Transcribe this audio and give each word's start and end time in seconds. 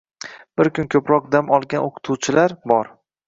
Bir 0.61 0.69
kun 0.77 0.87
ko‘proq 0.95 1.27
dam 1.37 1.53
olgan 1.57 1.85
o‘qituvchilar 1.89 2.57
bor. 2.73 2.91